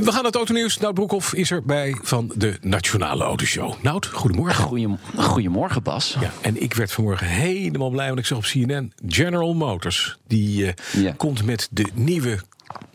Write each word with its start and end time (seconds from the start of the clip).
We 0.00 0.06
gaan 0.06 0.14
naar 0.14 0.24
het 0.24 0.34
autonieuws. 0.34 0.78
Nout 0.78 0.94
Broekhoff 0.94 1.34
is 1.34 1.50
erbij 1.50 1.96
van 2.02 2.32
de 2.34 2.58
Nationale 2.60 3.24
Autoshow. 3.24 3.74
Nout, 3.82 4.06
goedemorgen. 4.06 4.64
Goedem- 4.64 4.98
Goedemorgen, 5.16 5.82
Bas. 5.82 6.16
Ja, 6.20 6.30
en 6.40 6.62
ik 6.62 6.74
werd 6.74 6.92
vanmorgen 6.92 7.26
helemaal 7.26 7.90
blij, 7.90 8.06
want 8.06 8.18
ik 8.18 8.26
zag 8.26 8.38
op 8.38 8.44
CNN 8.44 8.92
General 9.06 9.54
Motors. 9.54 10.16
Die 10.26 10.66
eh, 10.66 11.02
Ja. 11.02 11.12
komt 11.16 11.44
met 11.44 11.68
de 11.70 11.86
nieuwe 11.94 12.38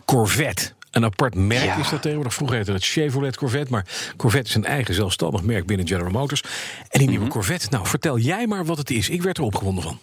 Corvette. 0.05 0.71
Een 0.91 1.03
apart 1.03 1.35
merk 1.35 1.63
Ja. 1.63 1.75
is 1.77 1.89
dat 1.89 2.01
tegenwoordig. 2.01 2.33
Vroeger 2.33 2.57
heette 2.57 2.71
het 2.71 2.85
Chevrolet 2.85 3.37
Corvette, 3.37 3.71
maar 3.71 3.85
Corvette 4.17 4.49
is 4.49 4.55
een 4.55 4.65
eigen 4.65 4.93
zelfstandig 4.93 5.41
merk 5.43 5.65
binnen 5.65 5.87
General 5.87 6.11
Motors. 6.11 6.43
En 6.89 6.99
die 6.99 7.09
nieuwe 7.09 7.27
Corvette, 7.27 7.67
nou 7.69 7.87
vertel 7.87 8.17
jij 8.17 8.47
maar 8.47 8.65
wat 8.65 8.77
het 8.77 8.89
is. 8.91 9.09
Ik 9.09 9.21
werd 9.21 9.37
er 9.37 9.43
opgewonden 9.43 9.83
van. 9.83 9.99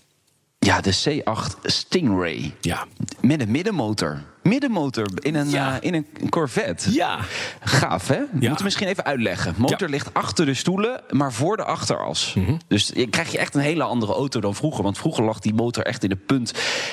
Ja, 0.59 0.81
de 0.81 0.95
C8 1.05 1.59
Stingray. 1.63 2.55
Ja. 2.61 2.87
Met 3.21 3.41
een 3.41 3.51
middenmotor. 3.51 4.23
Middenmotor 4.43 5.07
in 5.15 5.35
een, 5.35 5.51
Ja. 5.51 5.73
eh, 5.81 5.89
in 5.89 5.95
een 5.95 6.29
Corvette. 6.31 6.93
Ja. 6.93 7.19
Gaaf, 7.61 8.09
hè? 8.09 8.19
We 8.33 8.47
moeten 8.47 8.65
misschien 8.65 8.87
even 8.89 9.05
uitleggen. 9.05 9.55
Motor 9.57 9.71
Ja. 9.79 9.85
Mhm. 9.85 9.93
ligt 9.93 10.15
achter 10.15 10.47
de 10.47 10.55
stoelen, 10.55 11.01
maar 11.11 11.33
voor 11.33 11.57
de 11.57 11.65
achteras. 11.65 12.37
Dus 12.69 12.91
je 12.95 13.07
krijg 13.07 13.33
je 13.33 13.39
echt 13.39 13.55
een 13.55 13.61
hele 13.61 13.83
andere 13.83 14.13
auto 14.13 14.41
dan 14.41 14.55
vroeger. 14.55 14.83
Want 14.83 14.99
vroeger 14.99 15.25
lag 15.25 15.39
die 15.39 15.55
motor 15.55 15.85
echt 15.85 16.03
in 16.03 16.09
de 16.09 16.17
punt 16.17 16.53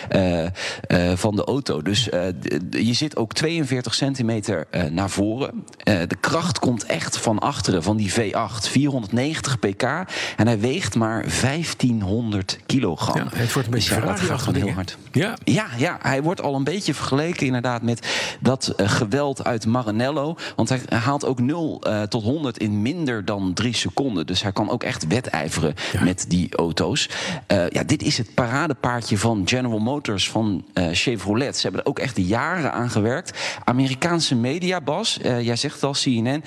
eh, 0.09 0.45
eh, 0.45 0.52
van 1.16 1.35
de 1.35 1.44
auto. 1.44 1.81
Dus 1.81 2.03
je 2.69 2.94
zit 2.94 3.16
ook 3.17 3.33
42 3.33 3.94
centimeter 3.94 4.67
naar 4.91 5.09
voren. 5.09 5.63
De 5.84 6.17
kracht 6.19 6.59
komt 6.59 6.86
echt 6.86 7.17
van 7.17 7.39
achteren, 7.39 7.84
van 7.84 7.97
die 7.97 8.11
V8. 8.13 8.67
490 8.69 9.59
pk. 9.59 9.84
En 10.38 10.47
hij 10.47 10.59
weegt 10.59 10.95
maar 10.95 11.25
1500 11.41 12.59
kilogram. 12.66 13.16
Ja, 13.17 13.23
het 13.38 13.53
wordt 13.53 13.67
een 13.67 13.73
beetje 13.73 13.89
Dus 13.95 14.03
ja, 14.03 14.06
dat 14.09 14.19
gaat 14.19 14.41
gewoon 14.41 14.61
heel 14.61 14.73
hard. 14.73 14.97
Ja. 15.11 15.38
Ja, 15.44 15.66
ja, 15.78 15.97
hij 16.02 16.22
wordt 16.23 16.41
al 16.41 16.56
een 16.56 16.63
beetje 16.63 16.94
vergeleken 16.94 17.39
inderdaad 17.45 17.82
met 17.82 18.08
dat 18.40 18.68
eh, 18.68 18.90
geweld 18.90 19.44
uit 19.44 19.66
Maranello. 19.66 20.36
Want 20.56 20.70
hij 20.70 20.82
haalt 20.90 21.26
ook 21.26 21.40
0 21.40 21.81
eh, 21.81 22.02
tot 22.02 22.23
100 22.23 22.58
in 22.58 22.81
minder 22.81 23.26
dan 23.26 23.54
drie 23.54 23.76
seconden. 23.76 24.26
Dus 24.26 24.42
hij 24.42 24.52
kan 24.52 24.70
ook 24.70 24.84
echt 24.84 25.08
wedijveren 25.08 25.73
Ja. 25.92 26.04
met 26.04 26.26
die 26.28 26.56
auto's. 26.56 27.09
Eh, 27.48 27.70
ja, 27.70 27.84
dit 27.84 28.04
is 28.04 28.18
het 28.18 28.34
paradepaardje 28.34 29.18
van 29.18 29.42
General 29.46 29.80
Motors, 29.80 30.30
van 30.30 30.66
Chevrolet. 30.92 31.56
Ze 31.56 31.62
hebben 31.62 31.81
er 31.81 31.88
ook 31.88 32.00
echt 32.00 32.18
jaren 32.18 32.73
aan 32.73 32.90
gewerkt. 32.90 33.58
Amerikaanse 33.64 34.36
media, 34.36 34.81
Bas, 34.81 35.20
jij 35.22 35.56
zegt 35.56 35.74
het 35.74 35.84
al, 35.84 35.92
CNN... 35.92 36.44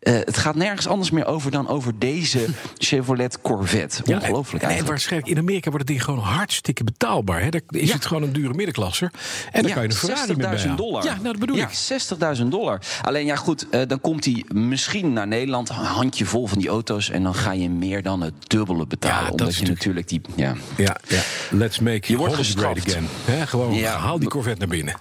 eh, 0.00 0.14
het 0.14 0.36
gaat 0.36 0.54
nergens 0.54 0.86
anders 0.86 1.10
meer 1.10 1.26
over 1.26 1.50
dan 1.50 1.68
over 1.68 1.98
deze 1.98 2.46
Chevrolet 2.78 3.40
Corvette. 3.40 4.02
Ja, 4.04 4.16
Ongelooflijk 4.16 4.64
en, 4.64 4.70
eigenlijk. 4.70 5.26
in 5.28 5.38
Amerika 5.38 5.70
wordt 5.70 5.78
het 5.88 5.96
ding 5.96 6.04
gewoon 6.04 6.20
hartstikke 6.20 6.84
betaalbaar. 6.84 7.42
Hè? 7.42 7.48
Daar 7.48 7.60
is 7.68 7.88
Ja. 7.88 7.94
het 7.94 8.06
gewoon 8.06 8.22
een 8.22 8.32
dure 8.32 8.54
middenklasser. 8.54 9.10
En 9.52 9.60
dan 9.60 9.68
Ja, 9.70 9.74
kan 9.74 9.82
je 9.82 9.88
een 9.88 9.94
Ferrari 9.94 10.26
mee 10.36 10.46
60.000 10.46 10.50
bijhalen. 10.50 10.76
dollar. 10.76 11.04
Ja, 11.04 11.10
nou, 11.12 11.22
dat 11.22 11.38
bedoel 11.38 11.56
ik. 11.56 11.68
60.000 12.40 12.46
dollar. 12.50 12.80
Alleen 13.02 13.26
ja, 13.26 13.36
goed, 13.36 13.68
eh, 13.70 13.80
dan 13.86 14.00
komt 14.00 14.24
hij 14.24 14.44
misschien 14.48 15.12
naar 15.12 15.26
Nederland, 15.26 15.68
een 15.68 15.74
handje 15.74 16.24
vol 16.24 16.46
van 16.46 16.58
die 16.58 16.68
auto's, 16.68 17.10
en 17.10 17.22
dan 17.22 17.34
ga 17.34 17.52
je 17.52 17.70
meer 17.70 18.02
dan 18.02 18.20
het 18.20 18.34
dubbele 18.46 18.86
betalen. 18.86 19.30
Omdat 19.30 19.56
je 19.56 19.66
natuurlijk 19.66 20.08
die. 20.08 20.20
Ja. 20.36 20.54
Ja, 20.76 20.96
ja. 21.08 21.20
let's 21.50 21.78
make 21.78 22.12
Je 22.12 22.16
wordt 22.16 22.34
gestraft. 22.34 22.88
again. 22.88 23.46
Gewoon 23.48 23.82
haal 23.82 24.18
die 24.18 24.28
Corvette 24.28 24.58
naar 24.58 24.68
binnen. 24.68 24.94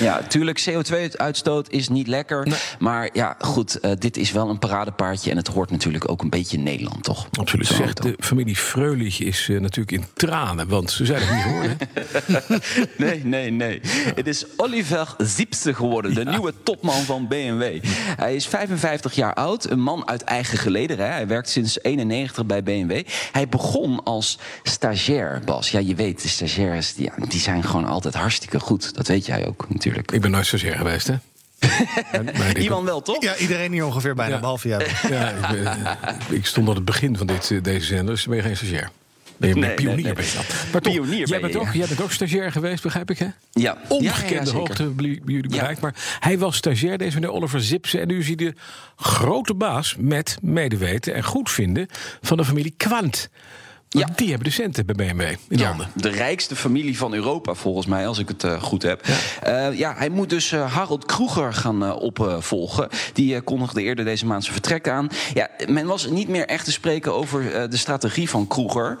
Ja, 0.00 0.22
tuurlijk, 0.28 0.70
CO2-uitstoot 0.70 1.70
is 1.70 1.88
niet 1.88 2.06
lekker. 2.06 2.46
Nee. 2.46 2.58
Maar 2.78 3.08
ja, 3.12 3.36
goed, 3.38 3.80
eh, 3.80 3.90
dit 3.98 4.16
is 4.16 4.32
wel 4.32 4.48
een 4.48 4.58
paradepaardje 4.58 5.30
en 5.30 5.36
het 5.36 5.46
hoort 5.48 5.70
natuurlijk 5.70 6.10
ook 6.10 6.22
een 6.22 6.30
beetje 6.30 6.58
Nederland, 6.58 7.04
toch? 7.04 7.28
Absoluut. 7.38 7.66
Zeg, 7.66 7.92
de 7.92 8.14
familie 8.18 8.56
Freulich 8.56 9.20
is 9.20 9.48
eh, 9.48 9.60
natuurlijk 9.60 9.92
in 9.92 10.04
tranen, 10.14 10.68
want 10.68 10.90
ze 10.90 11.04
zijn 11.04 11.20
het 11.22 11.30
niet 11.34 11.42
geworden. 11.42 11.76
hè? 11.78 12.56
Nee, 13.06 13.24
nee, 13.24 13.50
nee. 13.50 13.80
Het 14.14 14.26
is 14.26 14.44
Oliver 14.56 15.14
Zipse 15.18 15.74
geworden, 15.74 16.14
de 16.14 16.24
nieuwe 16.24 16.54
topman 16.62 17.02
van 17.02 17.28
BMW. 17.28 17.84
Hij 18.16 18.34
is 18.34 18.46
55 18.46 19.14
jaar 19.14 19.34
oud, 19.34 19.70
een 19.70 19.80
man 19.80 20.08
uit 20.08 20.22
eigen 20.22 20.58
geleden. 20.58 20.98
Hè. 20.98 21.04
Hij 21.04 21.26
werkt 21.26 21.48
sinds 21.48 21.82
91 21.82 22.46
bij 22.46 22.62
BMW. 22.62 23.02
Hij 23.32 23.48
begon 23.48 24.02
als 24.02 24.38
stagiair, 24.62 25.42
Bas. 25.44 25.70
Ja, 25.70 25.78
je 25.78 25.94
weet, 25.94 26.22
de 26.22 26.28
stagiaires 26.28 26.94
die, 26.94 27.04
ja, 27.04 27.26
die 27.26 27.40
zijn 27.40 27.64
gewoon 27.64 27.84
altijd 27.84 28.14
hartstikke 28.14 28.60
goed. 28.60 28.94
Dat 28.94 29.06
weet 29.06 29.26
jij 29.26 29.46
ook 29.46 29.66
natuurlijk. 29.68 29.87
Ik 29.96 30.20
ben 30.20 30.30
nooit 30.30 30.46
stagiair 30.46 30.76
geweest, 30.76 31.06
hè? 31.06 31.14
Iemand 32.62 32.84
wel, 32.84 33.02
toch? 33.02 33.22
Ja, 33.22 33.36
iedereen 33.36 33.72
hier 33.72 33.84
ongeveer 33.86 34.14
bijna, 34.14 34.34
Ja. 34.34 34.40
behalve. 34.40 34.68
Ja, 34.68 34.78
ik, 34.80 35.50
ben- 35.50 35.76
ik 36.36 36.46
stond 36.46 36.68
aan 36.68 36.74
het 36.74 36.84
begin 36.84 37.16
van 37.16 37.26
dit, 37.26 37.50
eh, 37.50 37.62
deze 37.62 37.86
zender, 37.86 38.14
dus 38.14 38.26
ben 38.26 38.36
je 38.36 38.42
geen 38.42 38.56
stagiair. 38.56 38.90
Ben 39.36 39.48
je 39.48 39.54
Nee, 39.54 39.74
pionier 39.74 39.94
nee, 39.94 40.04
nee. 40.04 40.12
ben 40.14 40.24
je 40.24 40.32
dan. 40.34 40.44
Maar 40.72 40.80
toch, 40.80 40.92
Pionier 40.92 41.16
jij, 41.18 41.26
ben 41.26 41.40
bent 41.40 41.52
je, 41.52 41.58
ook, 41.58 41.66
ja. 41.66 41.72
jij 41.72 41.86
bent 41.86 42.02
ook 42.02 42.12
stagiair 42.12 42.52
geweest, 42.52 42.82
begrijp 42.82 43.10
ik, 43.10 43.18
hè? 43.18 43.24
Ja. 43.24 43.32
Ja, 43.52 43.76
ja, 43.82 43.88
Ongekende 43.88 44.44
zeker. 44.44 44.58
hoogte 44.58 44.82
hebben 44.82 45.04
jullie 45.04 45.42
Ja. 45.42 45.48
bereikt. 45.48 45.80
Maar 45.80 45.94
hij 46.20 46.38
was 46.38 46.56
stagiair, 46.56 46.98
deze 46.98 47.14
meneer 47.14 47.32
Oliver 47.32 47.60
Zipse. 47.62 47.98
En 48.00 48.08
nu 48.08 48.18
is 48.18 48.26
hij 48.26 48.34
de 48.36 48.54
grote 48.96 49.54
baas 49.54 49.94
met 49.98 50.38
medeweten 50.42 51.14
en 51.14 51.22
goedvinden 51.24 51.86
van 52.22 52.36
de 52.36 52.44
familie 52.44 52.74
Quant. 52.76 53.28
Ja. 53.90 54.08
Die 54.16 54.28
hebben 54.28 54.46
de 54.46 54.52
centen 54.54 54.86
bij 54.86 54.94
BMW 54.94 55.20
in 55.20 55.36
Ja, 55.58 55.66
handen. 55.68 55.88
de 55.94 56.08
rijkste 56.08 56.56
familie 56.56 56.98
van 56.98 57.14
Europa, 57.14 57.54
volgens 57.54 57.86
mij, 57.86 58.06
als 58.06 58.18
ik 58.18 58.28
het 58.28 58.44
eh, 58.44 58.62
goed 58.62 58.82
heb. 58.82 59.06
Ja. 59.44 59.68
ja, 59.68 59.94
hij 59.96 60.08
moet 60.08 60.30
dus 60.30 60.52
eh, 60.52 60.72
Harold 60.74 61.04
Kroeger 61.06 61.52
gaan 61.54 61.84
eh, 61.84 61.96
opvolgen. 61.96 62.88
Die 63.12 63.34
eh, 63.34 63.40
kondigde 63.44 63.82
eerder 63.82 64.04
deze 64.04 64.26
maand 64.26 64.42
zijn 64.42 64.52
vertrek 64.54 64.88
aan. 64.88 65.08
Ja, 65.34 65.48
men 65.68 65.86
was 65.86 66.06
niet 66.10 66.28
meer 66.28 66.46
echt 66.46 66.64
te 66.64 66.72
spreken 66.72 67.14
over 67.14 67.54
eh, 67.54 67.70
de 67.70 67.76
strategie 67.76 68.28
van 68.30 68.46
Kroeger. 68.46 68.96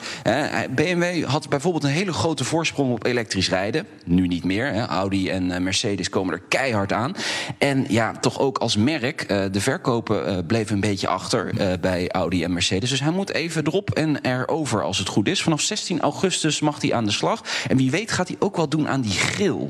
BMW 0.74 1.24
had 1.24 1.48
bijvoorbeeld 1.48 1.84
een 1.84 1.90
hele 1.90 2.12
grote 2.12 2.44
voorsprong 2.44 2.92
op 2.92 3.04
elektrisch 3.06 3.48
rijden. 3.48 3.86
Nu 4.04 4.26
niet 4.26 4.44
meer. 4.44 4.66
Hè. 4.72 4.86
Audi 4.86 5.30
en 5.30 5.50
eh, 5.50 5.60
Mercedes 5.60 6.08
komen 6.08 6.34
er 6.34 6.42
keihard 6.48 6.92
aan. 6.92 7.14
En 7.58 7.84
ja, 7.88 8.12
toch 8.20 8.38
ook 8.38 8.58
als 8.58 8.76
merk, 8.76 9.22
eh, 9.22 9.44
de 9.52 9.60
verkopen 9.60 10.26
eh, 10.26 10.38
bleven 10.46 10.74
een 10.74 10.80
beetje 10.80 11.08
achter 11.08 11.58
eh, 11.60 11.78
bij 11.80 12.08
Audi 12.10 12.44
en 12.44 12.52
Mercedes. 12.52 12.90
Dus 12.90 13.00
hij 13.00 13.10
moet 13.12 13.30
even 13.32 13.66
erop 13.66 13.90
en 13.90 14.18
erover 14.24 14.77
als 14.82 14.98
het 14.98 15.08
goed 15.08 15.28
is. 15.28 15.42
Vanaf 15.42 15.60
16 15.60 16.00
augustus 16.00 16.60
mag 16.60 16.80
hij 16.82 16.94
aan 16.94 17.04
de 17.04 17.10
slag. 17.12 17.42
En 17.68 17.76
wie 17.76 17.90
weet 17.90 18.10
gaat 18.12 18.28
hij 18.28 18.36
ook 18.38 18.56
wel 18.56 18.68
doen 18.68 18.88
aan 18.88 19.00
die 19.00 19.12
grill. 19.12 19.68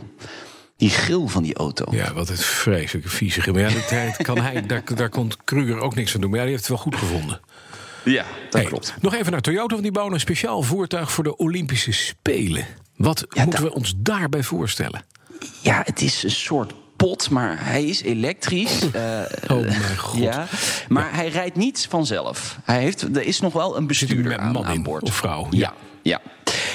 Die 0.76 0.91
grill 0.91 1.26
van 1.26 1.42
die 1.42 1.54
auto. 1.54 1.84
Ja, 1.91 2.12
wat 2.12 2.28
een 2.28 2.36
vreselijke 2.36 3.08
vieze 3.08 3.41
geel. 3.41 3.52
Maar 3.52 3.62
ja, 3.62 3.69
dat, 3.74 3.91
hij- 3.91 4.14
kan 4.22 4.38
hij, 4.41 4.62
daar, 4.66 4.82
daar 4.94 5.08
kon 5.08 5.30
Kruger 5.44 5.78
ook 5.80 5.94
niks 5.94 6.14
aan 6.14 6.20
doen. 6.20 6.30
Maar 6.30 6.38
ja, 6.38 6.44
die 6.44 6.54
heeft 6.54 6.69
het 6.69 6.76
wel 6.76 6.84
goed 6.84 6.96
gevonden. 6.96 7.41
Ja, 8.04 8.24
dat 8.50 8.60
Hey, 8.60 8.64
klopt. 8.70 8.94
Nog 9.00 9.14
even 9.14 9.32
naar 9.32 9.41
Toyota, 9.41 9.66
want 9.69 9.82
die 9.82 9.92
bouwen 9.92 10.14
een 10.14 10.20
speciaal 10.20 10.62
voertuig 10.62 11.12
voor 11.12 11.25
de 11.25 11.36
Olympische 11.36 11.92
Spelen. 11.92 12.66
Wat 12.96 13.26
Ja, 13.28 13.44
moeten 13.44 13.62
we 13.62 13.75
ons 13.75 13.94
daarbij 13.96 14.42
voorstellen? 14.42 15.04
Ja, 15.62 15.82
het 15.84 16.00
is 16.00 16.22
een 16.22 16.30
soort 16.30 16.72
pot, 16.98 17.31
maar 17.31 17.56
hij 17.64 17.84
is 17.84 18.03
elektrisch. 18.03 18.91
eh, 18.91 19.20
Oh 19.56 19.60
mijn 19.60 19.97
god. 19.98 20.20
Ja, 20.20 20.47
maar 20.88 21.14
hij 21.14 21.28
rijdt 21.28 21.56
niet 21.56 21.86
vanzelf. 21.91 22.59
Hij 22.64 22.81
heeft, 22.81 23.03
er 23.16 23.22
is 23.26 23.41
nog 23.41 23.53
wel 23.53 23.76
een 23.76 23.86
bestuurder 23.86 24.25
met 24.32 24.38
aan, 24.38 24.53
man 24.53 24.64
aan 24.64 24.82
boord. 24.82 25.03
of 25.03 25.14
vrouw? 25.14 25.47
Ja, 25.50 25.72
ja. 26.03 26.20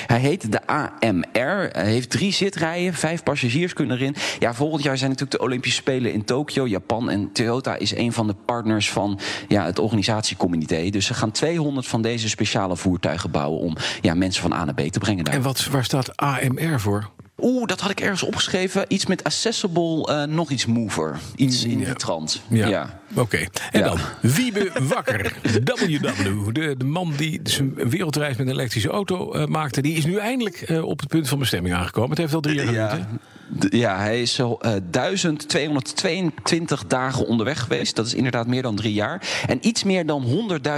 Hij 0.08 0.20
heet 0.20 0.52
de 0.52 0.68
AMR. 0.68 1.70
Hij 1.72 1.86
heeft 1.86 2.10
drie 2.10 2.32
zitrijen, 2.34 2.94
vijf 2.94 3.24
passagiers 3.24 3.74
kunnen 3.74 3.98
erin. 3.98 4.16
Ja, 4.40 4.54
volgend 4.54 4.84
jaar 4.84 4.98
zijn 4.98 5.10
natuurlijk 5.10 5.40
de 5.40 5.46
Olympische 5.46 5.78
Spelen 5.78 6.14
in 6.14 6.24
Tokio, 6.26 6.68
Japan. 6.68 7.10
En 7.10 7.32
Toyota 7.32 7.76
is 7.76 7.96
een 7.96 8.14
van 8.14 8.28
de 8.28 8.36
partners 8.46 8.90
van 8.92 9.20
ja, 9.48 9.66
het 9.66 9.80
organisatiecomité. 9.80 10.90
Dus 10.90 11.06
ze 11.06 11.14
gaan 11.14 11.32
200 11.32 11.88
van 11.88 12.02
deze 12.02 12.30
speciale 12.30 12.78
voertuigen 12.78 13.32
bouwen 13.32 13.60
om 13.60 13.76
ja, 14.02 14.14
mensen 14.14 14.42
van 14.42 14.54
A 14.54 14.66
naar 14.66 14.74
B 14.74 14.80
te 14.82 15.00
brengen. 15.00 15.24
Daar. 15.24 15.34
En 15.34 15.42
wat, 15.42 15.66
waar 15.66 15.84
staat 15.84 16.18
AMR 16.18 16.80
voor? 16.80 17.10
Oeh, 17.44 17.66
dat 17.66 17.80
had 17.80 17.92
ik 17.92 18.00
ergens 18.00 18.24
opgeschreven. 18.24 18.86
Iets 18.88 19.06
met 19.06 19.24
accessible, 19.24 20.06
eh, 20.06 20.24
nog 20.24 20.50
iets 20.50 20.66
mover. 20.66 21.20
Iets 21.36 21.64
in 21.64 21.78
die 21.78 21.94
trant. 21.94 22.42
Ja. 22.48 23.02
Oké. 23.16 23.38
En 23.72 23.80
Ja. 23.80 23.86
dan 23.86 24.00
Wiebe 24.22 24.72
Wakker, 24.82 25.34
WW. 25.64 26.54
De, 26.54 26.76
de 26.78 26.86
man 26.86 27.14
die 27.18 27.40
zijn 27.44 27.74
wereldreis 27.90 28.38
met 28.38 28.48
een 28.48 28.54
elektrische 28.54 28.90
auto 28.90 29.34
eh, 29.34 29.46
maakte... 29.46 29.82
die 29.82 29.96
is 29.98 30.06
nu 30.06 30.18
eindelijk 30.18 30.62
eh, 30.62 30.84
op 30.84 31.00
het 31.00 31.10
punt 31.10 31.28
van 31.30 31.40
bestemming 31.40 31.76
aangekomen. 31.76 32.10
Het 32.10 32.18
heeft 32.20 32.34
al 32.34 32.40
drie 32.42 32.72
jaar 32.72 32.90
geduurd? 32.90 33.74
Ja, 33.74 33.98
hij 33.98 34.22
is 34.22 34.34
zo, 34.34 34.58
eh 34.62 34.72
1222 34.92 36.88
dagen 36.88 37.28
onderweg 37.28 37.60
geweest. 37.60 37.96
Dat 37.96 38.06
is 38.06 38.14
inderdaad 38.14 38.48
meer 38.48 38.62
dan 38.62 38.76
drie 38.76 38.94
jaar. 38.94 39.22
En 39.48 39.58
iets 39.68 39.84
meer 39.84 40.06
dan 40.06 40.24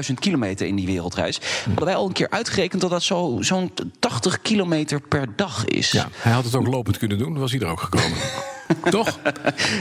100.000 0.08 0.14
kilometer 0.20 0.68
in 0.68 0.76
die 0.76 0.86
wereldreis. 0.86 1.40
Hadden 1.66 1.86
wij 1.86 1.96
al 1.96 2.08
een 2.08 2.14
keer 2.14 2.30
uitgerekend 2.30 2.82
dat 2.82 2.90
dat 2.90 3.04
zo- 3.04 3.38
zo'n 3.42 3.72
80 4.00 4.42
kilometer 4.42 5.02
per 5.02 5.28
dag 5.36 5.66
is. 5.66 5.92
Ja, 5.92 6.08
hij 6.16 6.32
had 6.32 6.44
het 6.46 6.56
ook 6.56 6.68
lopend 6.68 6.98
kunnen 6.98 7.18
doen, 7.18 7.38
was 7.38 7.52
hij 7.52 7.60
er 7.60 7.68
ook 7.68 7.80
gekomen. 7.82 8.18
Toch? 8.90 9.20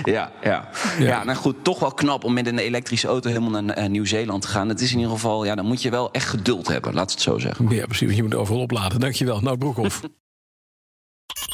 Ja, 0.05 0.33
ja. 0.43 0.69
ja, 0.99 1.25
nou 1.25 1.39
goed, 1.39 1.57
toch 1.63 1.79
wel 1.79 1.93
knap 1.93 2.25
om 2.25 2.33
met 2.33 2.47
een 2.47 2.59
elektrische 2.59 3.09
auto 3.09 3.29
helemaal 3.29 3.63
naar 3.63 3.91
Nieuw-Zeeland 3.91 4.43
te 4.43 4.49
gaan. 4.49 4.69
Het 4.69 4.81
is 4.81 4.91
in 4.93 4.97
ieder 4.97 5.13
geval, 5.13 5.45
ja, 5.45 5.55
dan 5.55 5.67
moet 5.67 5.83
je 5.83 5.91
wel 5.91 6.13
echt 6.13 6.29
geduld 6.29 6.69
hebben, 6.69 6.95
laat 6.95 7.11
het 7.11 7.21
zo 7.21 7.39
zeggen. 7.39 7.69
Ja, 7.69 7.85
precies, 7.85 8.07
want 8.07 8.17
je 8.17 8.23
moet 8.23 8.35
overal 8.35 8.61
opladen. 8.61 9.01
Dankjewel. 9.01 9.41
Nou, 9.41 9.59
Broekhoff. 9.59 10.01